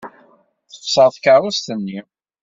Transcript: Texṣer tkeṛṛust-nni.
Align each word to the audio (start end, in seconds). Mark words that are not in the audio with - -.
Texṣer 0.71 1.09
tkeṛṛust-nni. 1.15 1.99